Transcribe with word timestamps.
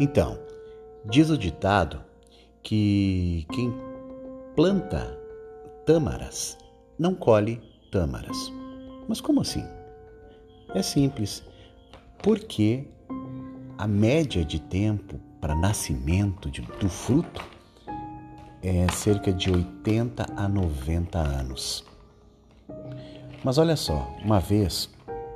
Então, 0.00 0.38
diz 1.04 1.28
o 1.28 1.36
ditado 1.36 2.00
que 2.62 3.46
quem 3.52 3.70
planta 4.56 5.14
tâmaras 5.84 6.56
não 6.98 7.14
colhe 7.14 7.60
tâmaras. 7.92 8.50
Mas 9.06 9.20
como 9.20 9.42
assim? 9.42 9.62
É 10.74 10.80
simples, 10.80 11.44
porque 12.22 12.86
a 13.76 13.86
média 13.86 14.42
de 14.42 14.58
tempo 14.58 15.20
para 15.38 15.54
nascimento 15.54 16.50
de, 16.50 16.62
do 16.62 16.88
fruto 16.88 17.44
é 18.62 18.90
cerca 18.92 19.30
de 19.30 19.50
80 19.50 20.24
a 20.34 20.48
90 20.48 21.18
anos. 21.18 21.84
Mas 23.44 23.58
olha 23.58 23.76
só, 23.76 24.10
uma 24.24 24.40
vez 24.40 24.88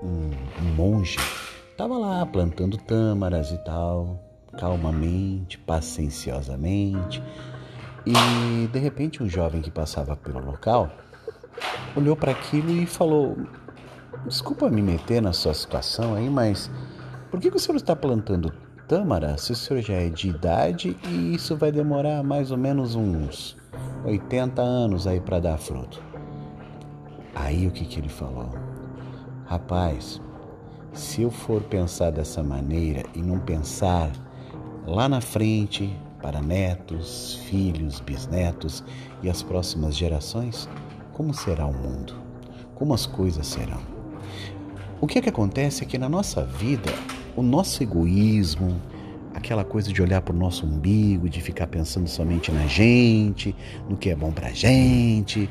um, 0.02 0.30
um 0.62 0.75
monge 0.75 1.18
estava 1.71 1.99
lá 1.99 2.25
plantando 2.25 2.79
tâmaras 2.79 3.50
e 3.50 3.58
tal, 3.58 4.25
calmamente, 4.58 5.58
pacienciosamente, 5.58 7.22
e 8.07 8.67
de 8.68 8.79
repente 8.79 9.22
um 9.22 9.29
jovem 9.29 9.62
que 9.62 9.71
passava 9.71 10.14
pelo 10.17 10.45
local 10.45 10.90
olhou 11.96 12.17
para 12.17 12.32
aquilo 12.32 12.71
e 12.71 12.86
falou: 12.86 13.36
Desculpa 14.26 14.68
me 14.68 14.82
meter 14.82 15.22
na 15.22 15.32
sua 15.32 15.54
situação 15.54 16.14
aí, 16.14 16.29
mas 16.29 16.71
por 17.31 17.40
que, 17.40 17.50
que 17.50 17.57
o 17.57 17.61
senhor 17.61 17.76
está 17.76 17.96
plantando 17.96 18.53
tâmara 18.86 19.36
se 19.39 19.53
o 19.53 19.57
senhor 19.57 19.81
já 19.81 19.95
é 19.95 20.09
de 20.09 20.29
idade 20.29 20.96
e 21.09 21.34
isso 21.34 21.57
vai 21.57 21.73
demorar 21.73 22.23
mais 22.23 22.50
ou 22.50 22.59
menos 22.59 22.95
uns 22.95 23.57
80 24.04 24.61
anos 24.61 25.07
aí 25.07 25.21
para 25.21 25.40
dar 25.40 25.59
fruto? 25.59 26.03
Aí 27.34 27.67
o 27.67 27.71
que, 27.71 27.84
que 27.84 27.98
ele 27.98 28.09
falou? 28.09 28.50
Rapaz, 29.46 30.21
se 30.93 31.23
eu 31.23 31.31
for 31.31 31.61
pensar 31.62 32.11
dessa 32.11 32.42
maneira 32.42 33.03
e 33.15 33.21
não 33.21 33.39
pensar 33.39 34.11
lá 34.87 35.09
na 35.09 35.21
frente 35.21 35.95
para 36.21 36.41
netos, 36.41 37.41
filhos, 37.49 38.01
bisnetos 38.01 38.85
e 39.23 39.29
as 39.29 39.43
próximas 39.43 39.97
gerações, 39.97 40.69
como 41.13 41.33
será 41.33 41.67
o 41.67 41.73
mundo? 41.73 42.15
Como 42.75 42.95
as 42.95 43.07
coisas 43.07 43.47
serão? 43.47 43.81
O 45.01 45.07
que 45.07 45.19
é 45.19 45.23
que 45.23 45.29
acontece 45.29 45.85
é 45.85 45.87
que 45.87 45.99
na 45.99 46.09
nossa 46.09 46.45
vida, 46.45 46.93
o 47.37 47.43
nosso 47.43 47.83
egoísmo, 47.83 48.81
aquela 49.35 49.65
coisa 49.65 49.93
de 49.93 50.01
olhar 50.01 50.23
para 50.23 50.35
o 50.35 50.39
nosso 50.39 50.65
umbigo, 50.65 51.29
de 51.29 51.41
ficar 51.41 51.67
pensando 51.67 52.09
somente 52.09 52.51
na 52.51 52.67
gente, 52.67 53.55
no 53.89 53.97
que 53.97 54.11
é 54.11 54.17
bom 54.17 54.33
para 54.33 54.51
gente, 54.51 55.49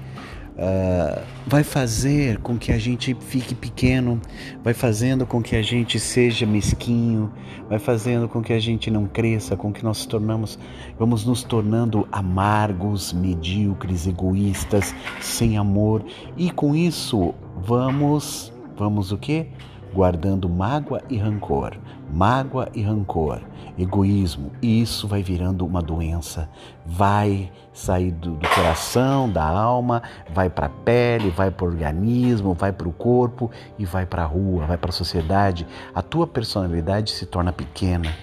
uh, 0.53 1.21
vai 1.45 1.63
fazer 1.63 2.39
com 2.39 2.57
que 2.57 2.71
a 2.71 2.77
gente 2.77 3.15
fique 3.19 3.53
pequeno, 3.53 4.19
vai 4.63 4.73
fazendo 4.73 5.25
com 5.25 5.41
que 5.41 5.55
a 5.55 5.61
gente 5.61 5.99
seja 5.99 6.45
mesquinho, 6.45 7.31
vai 7.69 7.79
fazendo 7.79 8.27
com 8.27 8.41
que 8.41 8.53
a 8.53 8.59
gente 8.59 8.89
não 8.89 9.05
cresça, 9.05 9.55
com 9.55 9.71
que 9.71 9.83
nós 9.83 10.05
tornamos, 10.05 10.57
vamos 10.97 11.25
nos 11.25 11.43
tornando 11.43 12.07
amargos, 12.11 13.13
medíocres, 13.13 14.07
egoístas, 14.07 14.93
sem 15.19 15.57
amor 15.57 16.03
e 16.37 16.51
com 16.51 16.75
isso 16.75 17.33
vamos, 17.57 18.53
vamos 18.75 19.11
o 19.11 19.17
quê? 19.17 19.47
Guardando 19.94 20.49
mágoa 20.49 21.02
e 21.09 21.17
rancor, 21.17 21.77
mágoa 22.11 22.67
e 22.73 22.81
rancor 22.81 23.41
egoísmo. 23.77 24.52
E 24.61 24.81
isso 24.81 25.08
vai 25.08 25.23
virando 25.23 25.66
uma 25.66 25.81
doença, 25.81 26.49
vai 26.86 27.52
sair 27.72 28.11
do, 28.11 28.31
do 28.31 28.49
coração, 28.49 29.30
da 29.30 29.44
alma, 29.44 30.02
vai 30.33 30.49
para 30.49 30.67
a 30.67 30.69
pele, 30.69 31.30
vai 31.30 31.49
para 31.52 31.66
o 31.66 31.69
organismo, 31.69 32.53
vai 32.53 32.71
para 32.71 32.88
o 32.88 32.94
corpo 32.94 33.49
e 33.77 33.86
vai 33.86 34.05
para 34.05 34.23
a 34.23 34.27
rua, 34.27 34.66
vai 34.66 34.77
para 34.77 34.89
a 34.89 34.94
sociedade. 34.94 35.67
A 35.94 36.02
tua 36.02 36.27
personalidade 36.27 37.11
se 37.11 37.25
torna 37.25 37.52
pequena, 37.52 38.14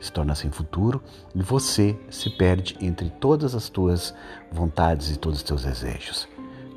se 0.00 0.12
torna 0.12 0.34
sem 0.34 0.50
futuro 0.50 1.02
e 1.34 1.42
você 1.42 1.98
se 2.10 2.30
perde 2.30 2.76
entre 2.80 3.10
todas 3.10 3.54
as 3.54 3.68
tuas 3.68 4.14
vontades 4.52 5.10
e 5.10 5.18
todos 5.18 5.38
os 5.38 5.44
teus 5.44 5.64
desejos. 5.64 6.28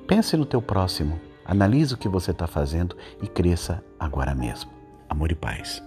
Pense 0.08 0.36
no 0.36 0.46
teu 0.46 0.62
próximo, 0.62 1.20
analise 1.52 1.94
o 1.94 1.98
que 1.98 2.08
você 2.08 2.32
está 2.32 2.48
fazendo 2.48 2.96
e 3.22 3.28
cresça 3.28 3.84
agora 4.00 4.34
mesmo. 4.34 4.72
Amor 5.10 5.34
e 5.34 5.36
paz. 5.36 5.84